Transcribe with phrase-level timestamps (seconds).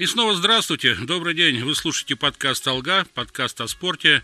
[0.00, 1.62] И снова здравствуйте, добрый день.
[1.62, 4.22] Вы слушаете подкаст «Алга», подкаст о спорте.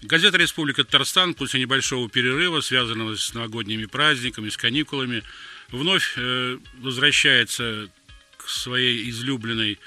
[0.00, 5.22] Газета «Республика Татарстан» после небольшого перерыва, связанного с новогодними праздниками, с каникулами,
[5.70, 7.90] вновь э, возвращается
[8.38, 9.78] к своей излюбленной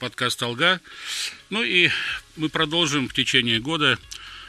[0.00, 0.80] подкаст «Алга».
[1.48, 1.90] Ну и
[2.34, 4.00] мы продолжим в течение года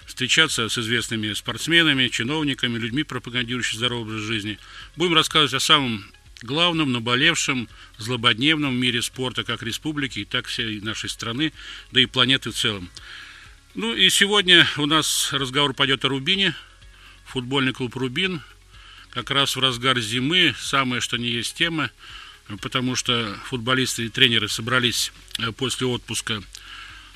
[0.07, 4.57] встречаться с известными спортсменами, чиновниками, людьми, пропагандирующими здоровый образ жизни.
[4.95, 6.11] Будем рассказывать о самом
[6.43, 7.67] главном, наболевшем,
[7.97, 11.53] злободневном мире спорта как республики, так всей нашей страны,
[11.91, 12.89] да и планеты в целом.
[13.75, 16.55] Ну и сегодня у нас разговор пойдет о Рубине,
[17.25, 18.41] футбольный клуб «Рубин»,
[19.11, 21.91] как раз в разгар зимы, самое что не есть тема,
[22.61, 26.41] потому что футболисты и тренеры собрались э, после отпуска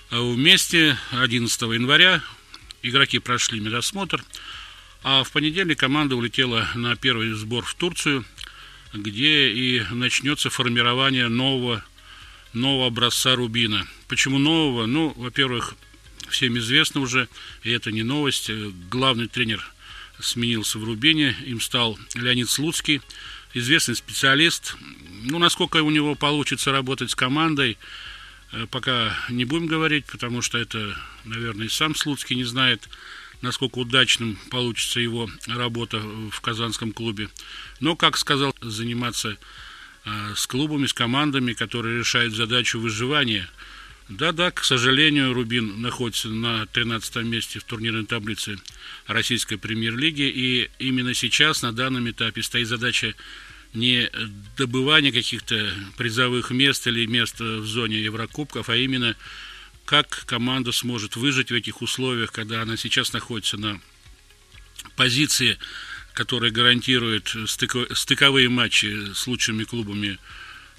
[0.10, 2.24] э, вместе 11 января,
[2.82, 4.24] игроки прошли медосмотр,
[5.04, 8.26] а в понедельник команда улетела на первый сбор в Турцию–
[8.94, 11.84] где и начнется формирование нового,
[12.54, 13.88] нового образца рубина.
[14.08, 14.86] Почему нового?
[14.86, 15.76] Ну, во-первых,
[16.30, 17.28] всем известно уже,
[17.64, 19.66] и это не новость, э, главный тренер
[20.20, 23.02] сменился в Рубине, им стал Леонид Слуцкий,
[23.54, 24.76] известный специалист.
[25.24, 27.78] Ну, насколько у него получится работать с командой,
[28.52, 32.88] э, пока не будем говорить, потому что это, наверное, и сам Слуцкий не знает
[33.44, 37.30] насколько удачным получится его работа в казанском клубе.
[37.82, 39.38] Но, как сказал, заниматься
[40.06, 43.50] э, с клубами, с командами, которые решают задачу выживания.
[44.08, 48.58] Да-да, к сожалению, Рубин находится на 13 месте в турнирной таблице
[49.08, 53.14] российской премьер-лиги, и именно сейчас, на данном этапе, стоит задача
[53.74, 54.10] не
[54.56, 59.18] добывания каких-то призовых мест или мест в зоне Еврокубков, а именно
[59.86, 63.82] как команда сможет выжить в этих условиях, когда она сейчас находится на
[64.96, 65.58] позиции,
[66.14, 70.20] которая гарантирует стыко, стыковые матчи с лучшими клубами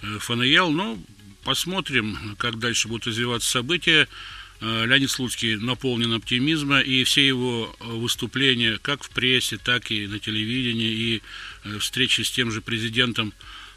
[0.03, 0.71] э, ФНЛ.
[0.71, 0.99] Но
[1.43, 4.09] посмотрим, как дальше будут развиваться события.
[4.61, 10.19] Э, Леонид Слуцкий наполнен оптимизма, и все его выступления, как в прессе, так и на
[10.19, 11.23] телевидении, и
[11.65, 13.33] э, встречи с тем же президентом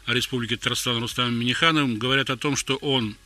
[0.06, 3.16] Республики Татарстан Рустамом Минихановым говорят о том, что он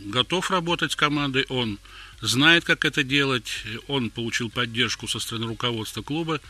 [0.00, 1.78] готов работать с командой, он
[2.20, 6.40] знает, как это делать, он получил поддержку со стороны руководства клуба.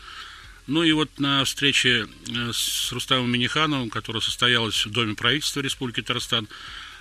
[0.67, 6.01] Ну и вот на встрече э, с Рустамом Минихановым, которая состоялась в Доме правительства Республики
[6.01, 6.47] Татарстан,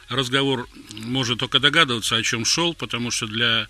[0.09, 3.69] разговор можно только догадываться, о чем шел, потому что для,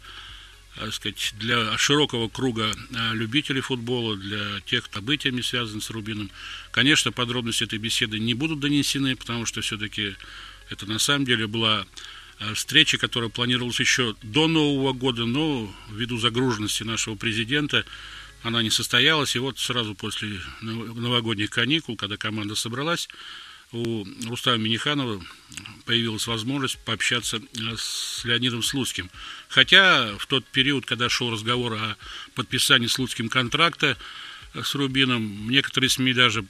[0.76, 5.90] так э, сказать, для широкого круга э, любителей футбола, для тех, кто событиями связан с
[5.90, 6.30] Рубином,
[6.70, 10.14] конечно, подробности этой беседы не будут донесены, потому что все-таки
[10.70, 11.84] это на самом деле была
[12.54, 17.84] встречи, которая планировалась еще до Нового года, но ввиду загруженности нашего президента
[18.42, 19.36] она не состоялась.
[19.36, 23.08] И вот сразу после новогодних каникул, когда команда собралась,
[23.72, 25.22] у Рустама Миниханова
[25.84, 29.10] появилась возможность пообщаться э, с Леонидом Слуцким.
[29.48, 31.96] Хотя в тот период, когда шел разговор о
[32.34, 33.96] подписании Слуцким контракта
[34.54, 36.44] э, с Рубином, некоторые СМИ даже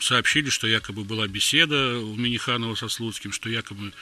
[0.00, 3.92] сообщили, что якобы была беседа у Миниханова со Слуцким, что якобы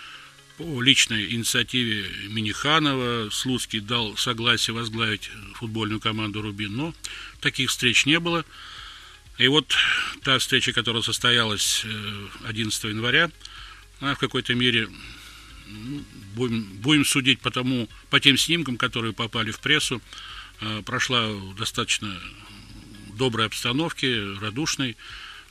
[0.60, 6.94] по личной инициативе Миниханова Слуцкий дал согласие возглавить футбольную команду «Рубин», но
[7.40, 8.44] таких встреч не было.
[9.38, 9.74] И вот
[10.22, 11.86] та встреча, которая состоялась
[12.44, 13.30] 11 э, января,
[14.00, 14.90] она в какой-то мере,
[15.66, 16.04] ну,
[16.34, 20.02] будем, будем судить по, тому, по тем снимкам, которые попали в прессу,
[20.60, 22.20] э, прошла в достаточно
[23.16, 24.98] доброй обстановке, радушной.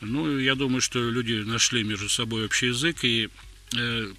[0.01, 3.29] Ну, я думаю, что люди нашли между собой общий язык, и
[3.75, 4.13] э,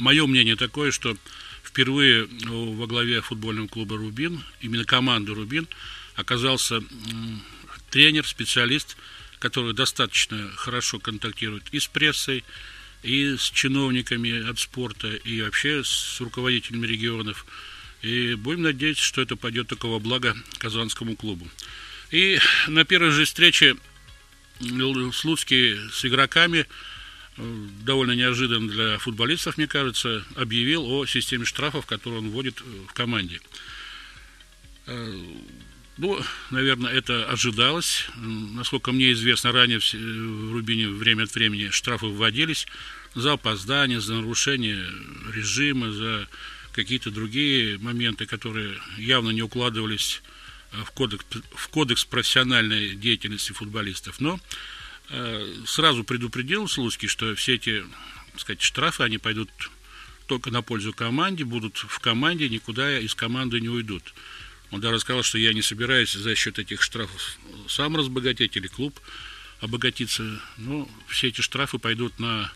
[0.00, 1.16] мое мнение такое, что
[1.62, 5.68] впервые во главе футбольного клуба «Рубин», именно команды «Рубин»,
[6.16, 6.82] оказался
[7.90, 8.96] тренер, специалист,
[9.38, 12.44] который достаточно хорошо контактирует и с прессой,
[13.02, 17.46] и с чиновниками от спорта, и вообще с руководителями регионов.
[18.02, 21.48] И будем надеяться, что это пойдет только во благо Казанскому клубу.
[22.10, 22.38] И
[22.68, 23.76] на первой же встрече
[25.12, 26.66] Слуцкий с игроками–
[27.84, 32.92] довольно неожиданно для футболистов, мне кажется, объявил о системе штрафов, которую он вводит э, в
[32.92, 33.40] команде.
[34.86, 35.14] Э,
[35.96, 36.20] ну,
[36.50, 38.06] наверное, это ожидалось.
[38.16, 42.66] Насколько мне известно, ранее в Рубине время от времени штрафы вводились
[43.14, 44.86] за опоздание, за нарушение
[45.34, 46.28] режима, за
[46.72, 50.22] какие-то другие моменты, которые явно не укладывались
[50.72, 54.20] э, в кодекс, в кодекс профессиональной деятельности футболистов.
[54.20, 54.79] Но Э,
[55.66, 57.84] сразу предупредил Слуцкий, что все эти,
[58.32, 59.50] так сказать, штрафы, они пойдут
[60.26, 64.14] только на пользу команде, будут в команде, никуда из команды не уйдут.
[64.70, 68.98] Он даже сказал, что я не собираюсь за счет этих штрафов сам разбогатеть или клуб
[69.60, 70.40] обогатиться.
[70.56, 72.52] Но все эти штрафы пойдут на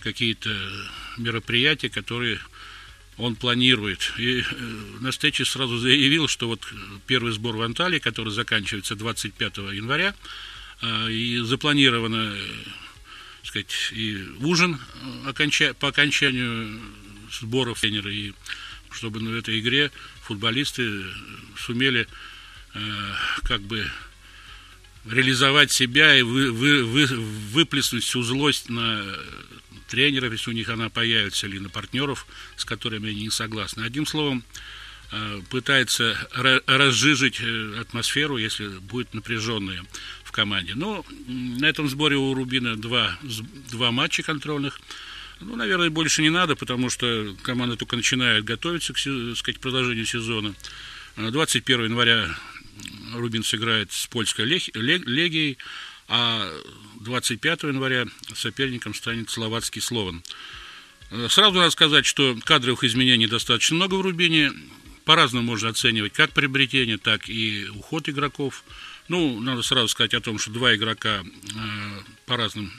[0.00, 0.50] какие-то
[1.16, 2.38] мероприятия, которые
[3.16, 4.12] он планирует.
[4.18, 4.44] И
[5.00, 6.60] Настечи сразу заявил, что вот
[7.06, 10.14] первый сбор в Анталии, который заканчивается 25 января,
[10.82, 12.36] и запланировано
[13.42, 14.78] сказать, и ужин
[15.78, 16.80] по окончанию
[17.32, 18.32] сборов тренера, и
[18.90, 19.90] чтобы на этой игре
[20.22, 21.04] футболисты
[21.56, 22.08] сумели
[23.44, 23.88] как бы
[25.10, 29.04] реализовать себя и вы, вы, вы, выплеснуть всю злость на
[29.88, 32.26] тренеров, если у них она появится, или на партнеров,
[32.56, 33.82] с которыми они не согласны.
[33.82, 34.44] Одним словом,
[35.12, 36.16] э, пытается
[36.66, 39.84] разжижить э, атмосферу, если будет напряженная
[40.36, 40.74] команде.
[40.74, 43.18] Но на этом сборе у Рубина два,
[43.70, 44.78] два матча контрольных.
[45.40, 50.54] Ну, наверное, больше не надо, потому что команда только начинает готовиться к сказать, продолжению сезона.
[51.16, 52.28] 21 января
[53.14, 55.58] Рубин сыграет с польской легией,
[56.08, 56.48] а
[57.00, 60.22] 25 января соперником станет словацкий Слован.
[61.10, 64.52] Э, сразу надо сказать, что кадровых изменений достаточно много в Рубине.
[65.04, 68.64] По-разному можно оценивать как приобретение, так и уход игроков.
[69.08, 72.72] Ну, надо сразу сказать о том, что два игрока э, по разным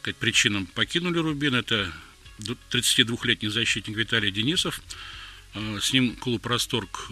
[0.00, 1.54] сказать, причинам покинули Рубин.
[1.54, 1.92] Это
[2.38, 4.80] 32-летний защитник Виталий Денисов–
[5.54, 7.08] Э, с ним клуб расторг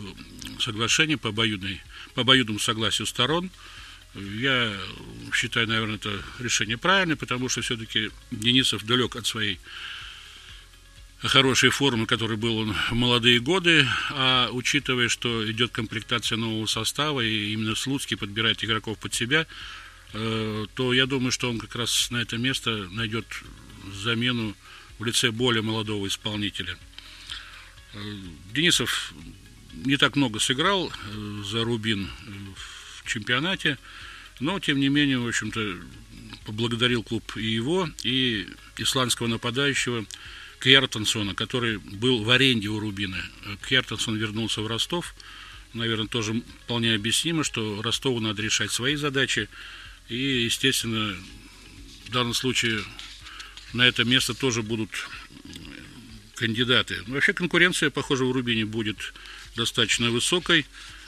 [0.58, 1.80] соглашение по, обоюдной,
[2.14, 3.50] по обоюдному согласию сторон.
[4.14, 4.76] Я
[5.32, 9.60] считаю, наверное, это решение правильное, потому что все-таки Денисов далек от своей
[11.22, 17.20] хорошей формы, которой был он в молодые годы, а учитывая, что идет комплектация нового состава,
[17.20, 19.46] и именно Слуцкий подбирает игроков под себя,
[20.12, 23.26] э, то я думаю, что он как раз на это место найдет
[23.92, 24.54] замену
[24.98, 26.76] в лице более молодого исполнителя–
[27.92, 28.14] Э,
[28.52, 29.12] Денисов
[29.74, 32.08] не так много сыграл э, за Рубин
[32.56, 33.78] в чемпионате,
[34.38, 35.76] но, тем не менее, в общем-то,
[36.46, 40.04] поблагодарил клуб и его, и исландского нападающего
[40.60, 43.22] Кьяртансона, который был в аренде у Рубина.
[43.66, 45.14] Кьяртансон вернулся в Ростов.
[45.72, 49.48] Наверное, тоже вполне объяснимо, что Ростову надо решать свои задачи.
[50.08, 51.16] И, естественно,
[52.06, 52.80] в данном случае
[53.72, 54.90] на это место тоже будут
[56.34, 57.02] кандидаты.
[57.06, 59.14] Вообще конкуренция, похоже, в Рубине будет
[59.56, 60.66] достаточно высокой,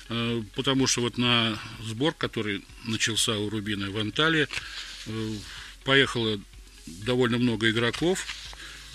[0.09, 4.47] э, потому что вот на сбор, который начался у Рубина в Анталии,
[5.07, 5.35] э,
[5.85, 6.41] поехало
[6.87, 8.27] довольно много игроков.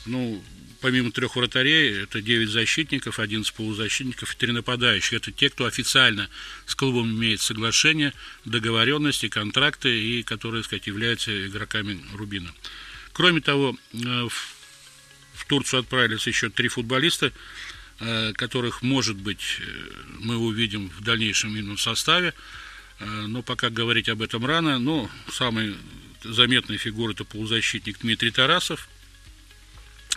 [0.07, 0.43] Ну,
[0.81, 5.13] помимо трех вратарей, это 9 защитников, 11 полузащитников и 3 нападающих.
[5.13, 6.29] Это те, кто официально
[6.65, 8.13] с клубом имеет соглашение,
[8.45, 12.53] договоренности, контракты и которые, так сказать, являются игроками Рубина.
[13.13, 14.57] Кроме того, э, в
[15.37, 17.31] в Турцию отправились еще три футболиста,
[17.99, 19.63] э, которых, может быть, э,
[20.19, 22.33] мы увидим в дальнейшем именно составе,
[22.99, 24.79] э, но пока говорить об этом рано.
[24.79, 25.75] Но самый
[26.23, 28.89] заметная фигура– это полузащитник Дмитрий Тарасов,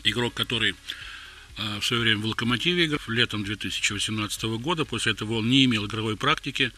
[0.05, 0.75] игрок, который
[1.57, 4.85] в свое время в «Локомотиве» играл, летом 2018 года.
[4.85, 6.73] После этого он не имел игровой практики,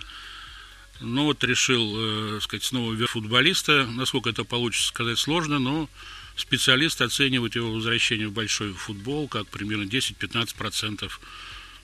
[1.01, 3.87] но вот решил, сказать, снова вверх футболиста.
[3.87, 5.89] Насколько это получится сказать сложно, но
[6.37, 11.11] специалисты оценивают его возвращение в большой футбол как примерно 10-15%.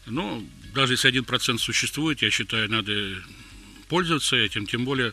[0.06, 3.22] Ну, даже если 1% существует, я считаю, надо
[3.88, 5.12] пользоваться этим, тем более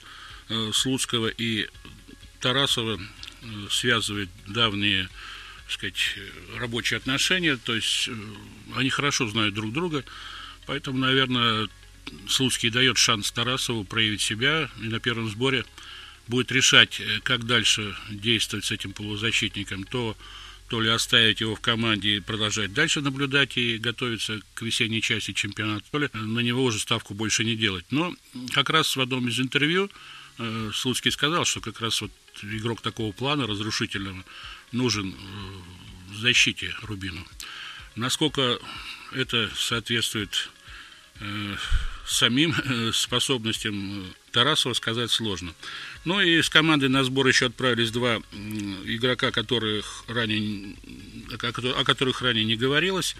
[0.49, 1.67] э, Слуцкого и
[2.39, 5.09] Тарасова э, связывают давние
[5.67, 6.17] сказать,
[6.57, 8.13] рабочие отношения, то есть э,
[8.75, 10.03] они хорошо знают друг друга,
[10.65, 11.67] поэтому, наверное,
[12.27, 15.65] Слуцкий дает шанс Тарасову проявить себя и на первом сборе–
[16.27, 20.17] будет решать, э, как дальше действовать с этим полузащитником, то,
[20.69, 25.33] то ли оставить его в команде и продолжать дальше наблюдать и готовиться к весенней части
[25.33, 27.85] чемпионата, то ли на него уже ставку больше не делать.
[27.91, 28.13] Но
[28.53, 29.89] как раз в одном из интервью
[30.37, 34.23] э, Слуцкий сказал, что как раз вот игрок такого плана, разрушительного,
[34.75, 37.25] нужен э, в защите Рубину.
[37.95, 38.59] Насколько
[39.13, 40.49] это соответствует
[41.19, 41.55] э,
[42.05, 45.53] самим э, способностям э, Тарасова сказать сложно.
[46.03, 48.17] Ну и с командой на сбор еще отправились два
[48.85, 50.75] игрока, которых ранее,
[51.31, 53.15] о которых ранее не говорилось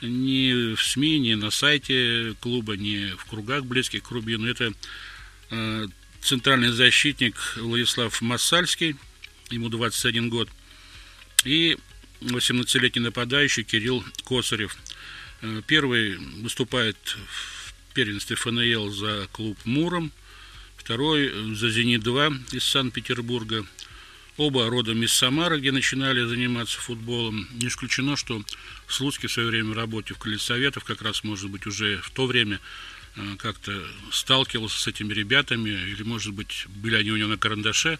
[0.00, 4.46] ни в СМИ, ни на сайте клуба, ни в кругах близких к Рубину.
[4.46, 4.72] Это
[5.50, 5.86] э,
[6.20, 8.96] центральный защитник Владислав Массальский,
[9.50, 10.48] ему 21 год,
[11.44, 11.76] и
[12.20, 14.76] 18-летний нападающий Кирилл Косарев.
[15.66, 20.12] Первый выступает в первенстве ФНЛ за клуб «Муром»,
[20.76, 23.66] второй за «Зенит-2» из Санкт-Петербурга.
[24.36, 27.46] Оба родом из Самары, где начинали заниматься футболом.
[27.52, 28.42] Не исключено, что
[28.88, 32.58] Слуцкий в свое время работе в Колесоветов, как раз, может быть, уже в то время
[33.16, 37.98] э, как-то сталкивался с этими ребятами, или, может быть, были они у него на карандаше.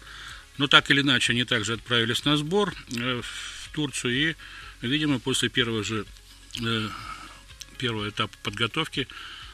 [0.59, 4.37] Но так или иначе, они также отправились на сбор э, в Турцию, и,
[4.87, 6.05] видимо, после первого же
[7.79, 9.09] первого этапа подготовки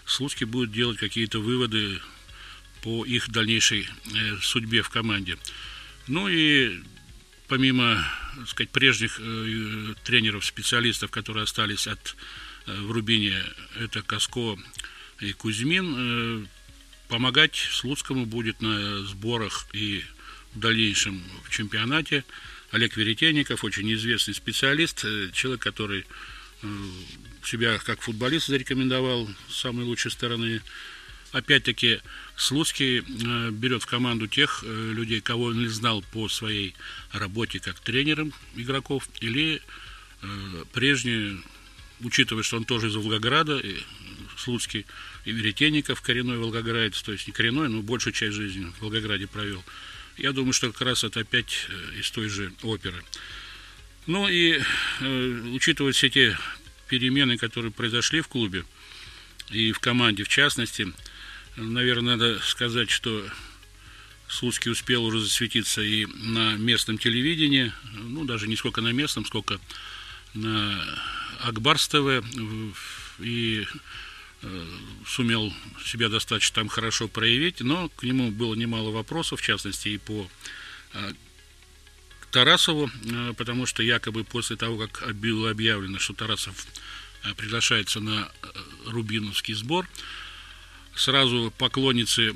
[0.05, 2.01] Слуцкий будет делать какие-то выводы
[2.83, 3.89] по их дальнейшей
[4.43, 5.39] судьбе в команде.
[6.09, 6.81] Ну и
[7.47, 8.05] помимо
[8.37, 9.17] так сказать, прежних
[10.05, 12.17] тренеров, специалистов, которые остались от
[12.67, 13.43] в Рубине,
[13.79, 14.59] это Каско
[15.21, 16.49] и Кузьмин,
[17.09, 20.05] помогать Слуцкому будет на сборах и
[20.59, 22.25] в дальнейшем в чемпионате.
[22.71, 26.05] Олег Веретенников, очень известный специалист, э, человек, который
[26.63, 26.67] э,
[27.45, 30.61] себя как футболист зарекомендовал с самой лучшей стороны.
[31.33, 32.01] Опять-таки,
[32.37, 36.75] Слуцкий э, берет в команду тех людей, кого он не знал по своей
[37.13, 39.63] работе как тренером игроков, или
[40.73, 41.41] прежние,
[42.01, 43.63] учитывая, что он тоже из Волгограда,
[44.37, 44.85] Слуцкий,
[45.25, 49.63] и Веретенников, коренной волгоградец, то есть не коренной, но большую часть жизни в Волгограде провел.
[50.19, 53.03] Я думаю, что как раз это опять э, из той же оперы.
[54.07, 54.61] Ну и
[55.01, 56.37] э, учитывая все те
[56.89, 58.65] перемены, которые произошли в клубе
[59.51, 60.93] и в команде в частности,
[61.57, 63.25] наверное, надо сказать, что
[64.29, 69.61] Слуцкий успел уже засветиться и на местном телевидении, ну, даже не сколько на местном, сколько
[70.35, 70.85] на
[71.41, 72.25] Акбарс ТВ,
[73.21, 73.67] и
[75.07, 75.53] сумел
[75.85, 80.29] себя достаточно там хорошо проявить, но к нему было немало вопросов, в частности и по
[80.93, 81.13] э,
[82.31, 86.67] Тарасову, э, потому что якобы после того, как было объявлено, что Тарасов
[87.37, 88.31] приглашается на
[88.87, 89.89] Рубиновский сбор,
[90.95, 92.33] сразу поклонницы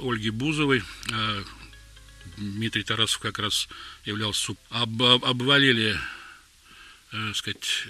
[0.00, 0.82] Ольги Бузовой,
[2.38, 3.68] Дмитрий Тарасов как раз
[4.06, 5.98] являлся, об, обвалили,
[7.34, 7.84] сказать,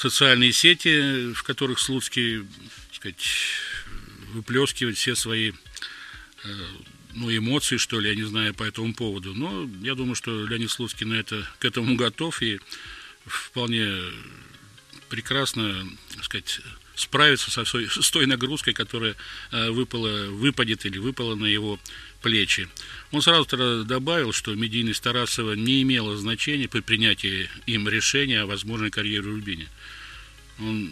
[0.00, 3.26] социальные сети, в которых Слуцкий, так сказать,
[4.32, 6.48] выплескивает все свои э,
[7.12, 9.34] ну, эмоции, что ли, я не знаю, по этому поводу.
[9.34, 12.60] Но я думаю, что Леонид Слуцкий на это, к этому готов и
[13.26, 13.94] вполне
[15.10, 16.60] прекрасно, так сказать,
[17.00, 19.16] справиться со, с той нагрузкой, которая
[19.50, 21.80] э, выпала, выпадет или выпала на его
[22.22, 22.68] плечи.
[23.10, 23.46] Он сразу
[23.84, 29.68] добавил, что медийность Тарасова не имела значения при принятии им решения о возможной карьере Рубине.
[30.58, 30.90] Он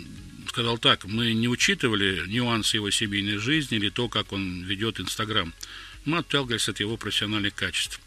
[0.49, 5.53] сказал так, мы не учитывали нюансы его семейной жизни или то, как он ведет Инстаграм.
[6.07, 8.01] Мы отталкивались от его профессиональных качеств.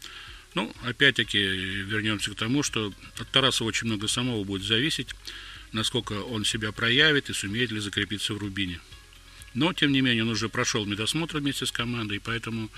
[0.54, 5.14] Ну, опять-таки, вернемся к тому, что от Тарасова очень много самого будет зависеть,
[5.72, 8.80] насколько он себя проявит и сумеет ли закрепиться в Рубине.
[9.54, 12.70] Но, тем не менее, он уже прошел медосмотр вместе с командой, поэтому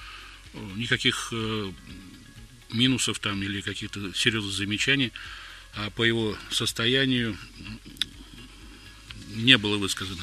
[0.52, 1.72] э, никаких э,
[2.72, 5.12] минусов там или каких-то серьезных замечаний
[5.76, 7.36] а по его состоянию
[9.30, 10.22] не было высказано.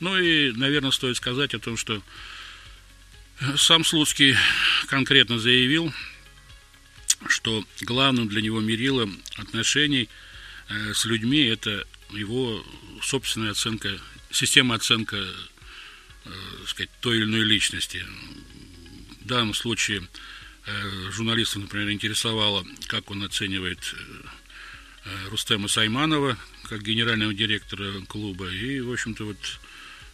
[0.00, 2.02] Ну и, наверное, стоит сказать о том, что
[3.56, 4.36] сам Слуцкий
[4.86, 5.92] конкретно заявил,
[7.28, 10.08] что главным для него мерилом отношений
[10.68, 12.64] э, с людьми это его
[13.02, 13.98] собственная оценка,
[14.30, 16.30] система оценка э,
[16.66, 18.04] сказать, той или иной личности.
[19.20, 20.06] В данном случае
[20.66, 23.94] э, журналистов, например, интересовало, как он оценивает
[25.30, 28.50] Рустема Сайманова, как генерального директора клуба.
[28.50, 29.38] И, в общем-то, вот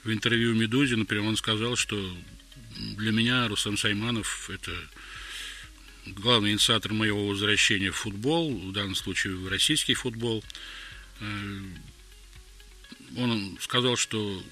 [0.04, 2.16] в интервью «Медузе», например, он сказал, что
[2.96, 4.72] для меня Рустам Сайманов– это
[6.06, 10.44] главный инициатор моего возвращения в футбол, в данном случае в российский футбол.
[11.20, 11.60] Э,
[13.16, 14.42] он сказал, что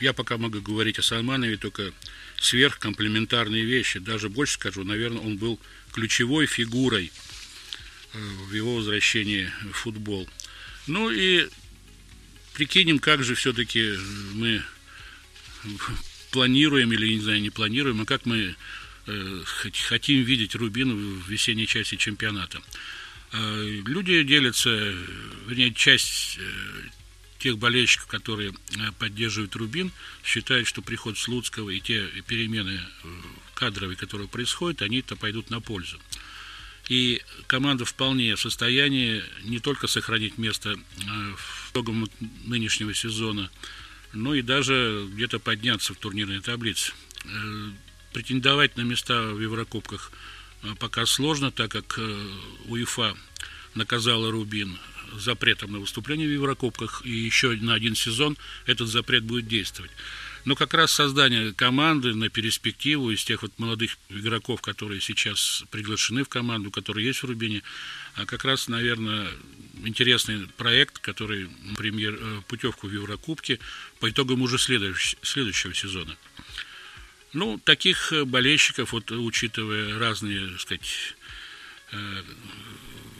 [0.00, 1.92] я пока могу говорить о Сайманове только
[2.40, 3.98] сверхкомплементарные вещи.
[3.98, 5.60] Даже больше скажу, наверное, он был
[5.92, 7.12] ключевой фигурой
[8.12, 10.28] э, в его возвращении в футбол.
[10.86, 11.48] Ну и
[12.54, 13.94] прикинем, как же все-таки
[14.34, 14.62] мы
[16.30, 18.56] планируем или, не знаю, не планируем, а как мы
[19.06, 19.42] э,
[19.88, 22.60] хотим видеть Рубин в весенней части чемпионата.
[23.34, 24.70] Э, люди делятся,
[25.46, 26.42] вернее, часть э,
[27.40, 29.90] тех болельщиков, которые э, поддерживают Рубин,
[30.22, 32.80] считают, что приход Слуцкого и те перемены
[33.54, 35.98] кадровые, которые происходят, они-то пойдут на пользу.
[36.88, 42.08] И команда вполне в состоянии не только сохранить место в итогом
[42.44, 43.50] нынешнего сезона,
[44.12, 46.92] но и даже где-то подняться в турнирной таблице.
[48.12, 50.12] Претендовать на места в Еврокубках
[50.78, 51.98] пока сложно, так как
[52.66, 53.16] УЕФА
[53.74, 54.78] наказала Рубин
[55.18, 59.90] запретом на выступление в Еврокубках, и еще на один сезон этот запрет будет действовать.
[60.44, 66.22] Но как раз создание команды на перспективу из тех вот молодых игроков, которые сейчас приглашены
[66.22, 67.62] в команду, которые есть в Рубине,
[68.14, 69.28] а как раз, наверное,
[69.84, 73.58] интересный проект, который, например, э, путевку в Еврокубке
[74.00, 76.14] по итогам уже следующего сезона.
[77.34, 81.16] Ну, таких болельщиков, вот, учитывая разные, так сказать,
[81.90, 82.22] э,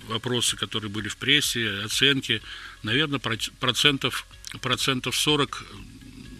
[0.06, 2.40] вопросы, которые были в прессе, оценки,
[2.84, 4.26] наверное, процентов,
[4.62, 5.64] процентов 40,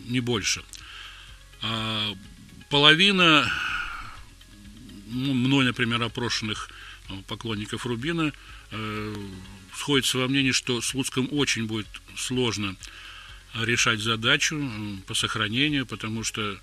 [0.07, 0.62] не больше.
[1.62, 2.16] А
[2.71, 3.52] половина,
[5.09, 6.71] ну, мной, например, опрошенных
[7.26, 8.33] поклонников Рубина,
[8.71, 9.16] э,
[9.75, 12.76] сходится во мнении, что с Луцком очень будет сложно
[13.54, 14.57] решать задачу
[15.09, 16.61] по сохранению, потому что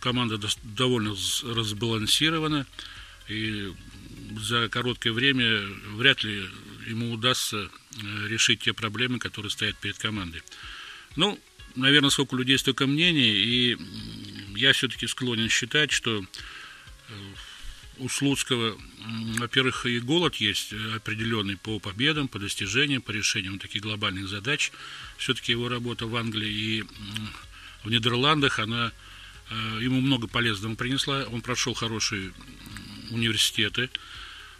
[0.00, 2.66] команда довольно разбалансирована,
[3.28, 3.72] и
[4.40, 5.60] за короткое время
[5.94, 6.48] вряд ли
[6.86, 10.42] ему удастся э, решить те проблемы, которые стоят перед командой.
[11.16, 11.38] Ну,
[11.76, 13.78] наверное, сколько людей, столько мнений, и
[14.56, 17.14] я все-таки склонен считать, что э,
[17.98, 18.76] у Слуцкого,
[19.38, 24.72] во-первых, и голод есть определенный по победам, по достижениям, по решениям таких глобальных задач.
[25.18, 26.84] Все-таки его работа в Англии и
[27.84, 29.11] в Нидерландах, она э,
[29.50, 31.24] ему много полезного принесла.
[31.30, 32.32] Он прошел хорошие
[33.10, 33.90] университеты,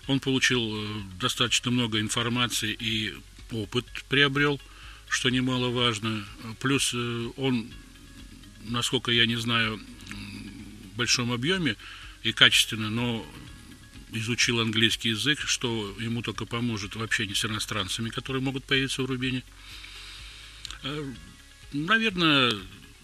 [0.06, 3.14] он получил э, достаточно много информации и
[3.50, 4.60] опыт приобрел,
[5.08, 6.24] что немаловажно.
[6.60, 7.70] Плюс э, он,
[8.64, 9.80] насколько я не знаю,
[10.92, 11.76] в большом объеме
[12.22, 13.26] и качественно, но
[14.12, 19.06] изучил английский язык, что ему только поможет в общении с иностранцами, которые могут появиться в
[19.06, 19.44] Рубине.
[20.82, 21.12] Э,
[21.72, 22.52] наверное,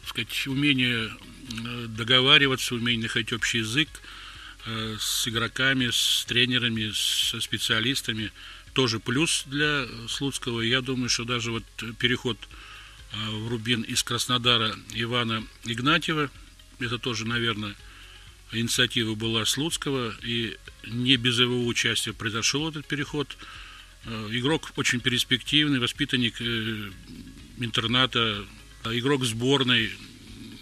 [0.09, 3.88] сказать, умение э, договариваться, умение находить общий язык
[4.67, 8.33] э, с игроками, с тренерами, со специалистами
[8.73, 10.61] тоже плюс для Слуцкого.
[10.61, 11.65] Я думаю, что даже вот
[11.99, 12.38] переход
[13.12, 16.31] в Рубин из Краснодара Ивана Игнатьева,
[16.79, 17.75] это тоже, наверное,
[18.53, 23.37] инициатива была Слуцкого, и не без его участия произошел этот переход.
[24.05, 26.91] Э, игрок очень перспективный, воспитанник э,
[27.59, 28.45] интерната,
[28.92, 29.92] игрок сборной,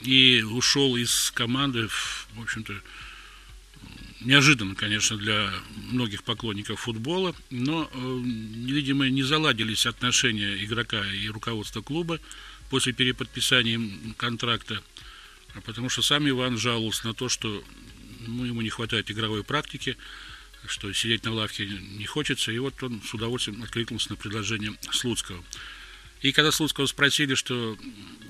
[0.02, 2.75] и ушел из команды, в общем-то,
[4.21, 5.52] неожиданно, конечно, для
[5.91, 12.21] многих поклонников футбола, но, э, видимо, не заладились отношения игрока и руководства клуба
[12.71, 13.80] после переподписания
[14.17, 14.82] контракта–
[15.56, 17.65] а потому что сам Иван жаловался на то, что
[18.26, 19.97] ну, ему не хватает игровой практики,
[20.67, 25.43] что сидеть на лавке не хочется, и вот он с удовольствием откликнулся на предложение Слуцкого.
[26.23, 27.76] И когда Слуцкого спросили, что,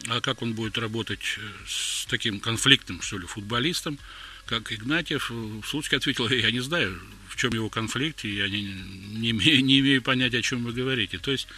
[0.08, 3.98] а как он будет работать э, с таким конфликтным, что ли, футболистом,
[4.46, 5.30] как Игнатьев,
[5.64, 9.80] Слуцкий ответил, я не знаю, в чем его конфликт, и я не, не, имею, не
[9.80, 11.18] имею понятия, о чем вы говорите.
[11.18, 11.48] То есть,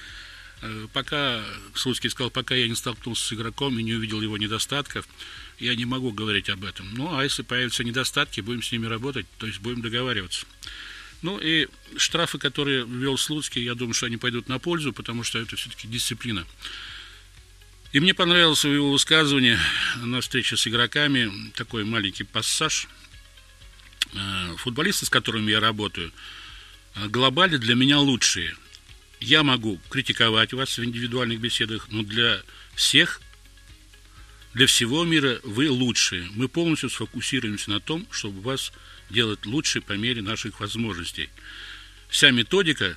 [0.63, 5.07] э, пока, Слуцкий сказал, пока я не столкнулся с игроком и не увидел его недостатков,
[5.59, 6.93] я не могу говорить об этом.
[6.95, 10.47] Ну, а если появятся недостатки, будем с ними работать, то есть будем договариваться.
[11.23, 15.39] Ну и штрафы, которые ввел Слуцкий, я думаю, что они пойдут на пользу, потому что
[15.39, 16.47] это все-таки дисциплина.
[17.93, 19.59] И мне понравилось его высказывание
[19.97, 22.87] на встрече с игроками, такой маленький пассаж.
[24.15, 26.13] Э, футболисты, с которыми я работаю,
[26.95, 28.55] э, глобально для меня лучшие.
[29.21, 32.43] Я могу критиковать вас в индивидуальных беседах, но для
[32.75, 33.21] всех
[34.55, 36.29] для всего мира вы лучшие.
[36.35, 38.73] Мы полностью сфокусируемся на том, чтобы вас
[39.11, 41.29] делать лучше по мере наших возможностей.
[42.09, 42.97] Вся методика,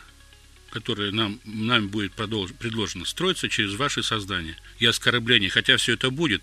[0.70, 5.50] которая нам, нам будет продолж, предложена, строится через ваше создание и оскорбление.
[5.50, 6.42] Хотя все это будет,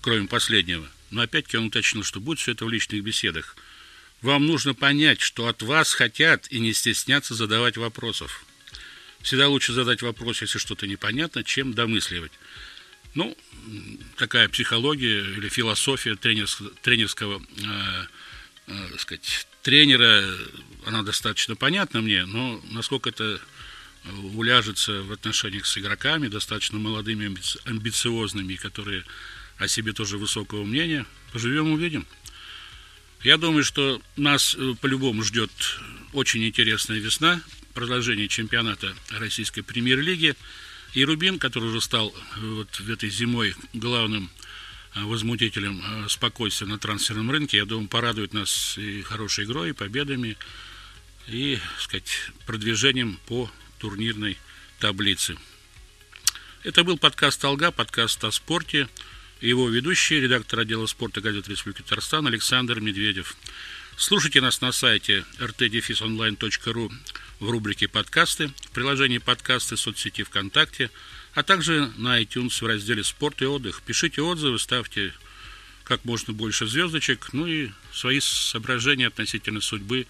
[0.00, 0.88] кроме последнего.
[1.10, 3.56] Но опять-таки он уточнил, что будет все это в личных беседах.
[4.22, 8.44] Вам нужно понять, что от вас хотят и не стесняться задавать вопросов.
[9.22, 12.32] Всегда лучше задать вопрос, если что-то непонятно, чем домысливать.
[13.14, 13.36] Ну,
[14.16, 18.06] такая психология или философия тренерского, тренерского э,
[18.70, 20.24] э, сказать, тренера,
[20.86, 23.40] она достаточно понятна мне, но насколько это
[24.34, 29.04] уляжется в отношениях с игроками, достаточно молодыми, амбициозными, которые
[29.58, 32.06] о себе тоже высокого мнения, поживем, увидим.
[33.22, 35.50] Я думаю, что нас э, по-любому ждет
[36.14, 37.42] очень интересная весна,
[37.74, 40.34] продолжение чемпионата российской премьер-лиги–
[40.94, 44.30] и Рубин, который уже стал э, вот в этой зимой главным
[44.94, 50.36] возмутителем э, спокойствия на трансферном рынке, я думаю, порадует нас и хорошей игрой, и победами,
[51.28, 52.10] и, так сказать,
[52.46, 54.36] продвижением по турнирной
[54.78, 55.36] таблице.
[56.62, 58.88] Это был подкаст «Алга», подкаст о спорте.
[59.40, 63.36] Его ведущий, редактор отдела спорта газеты Республики Татарстан Александр Медведев.
[64.00, 66.90] Слушайте нас на сайте rtdefisonline.ru
[67.38, 70.90] в рубрике «Подкасты», в приложении «Подкасты» соцсети ВКонтакте,
[71.34, 73.82] а также на iTunes в разделе «Спорт и отдых».
[73.82, 75.12] Пишите отзывы, ставьте
[75.84, 80.06] как можно больше звездочек, ну и свои соображения относительно судьбы,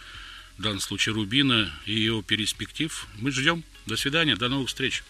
[0.57, 3.09] в данном случае Рубина и его перспектив.
[3.19, 3.65] Мы ждем.
[3.87, 5.03] До свидания, до новых встреч.